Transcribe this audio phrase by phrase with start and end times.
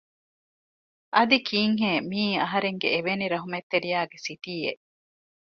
[1.15, 4.83] އަދި ކީއްހޭ މިއީ އަހަރެންގެ އެވެނި ރަޙްމަތްރެތިޔާގެ ސިޓީއެއް